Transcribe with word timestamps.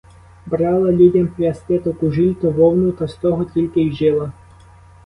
Брала 0.47 0.89
людям 1.01 1.27
прясти 1.35 1.77
то 1.83 1.93
кужіль, 2.01 2.33
то 2.41 2.51
вовну, 2.59 2.91
та 2.91 3.07
з 3.07 3.13
того 3.15 3.45
тільки 3.45 3.81
й 3.81 3.91
жила. 3.91 4.31